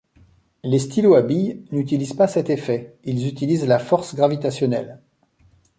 Les 0.63 0.79
stylos 0.79 1.13
à 1.13 1.21
bille 1.21 1.63
n'utilisent 1.71 2.15
pas 2.15 2.27
cet 2.27 2.49
effet, 2.49 2.97
ils 3.03 3.27
utilisent 3.27 3.67
la 3.67 3.77
force 3.77 4.15
gravitationnelle. 4.15 4.99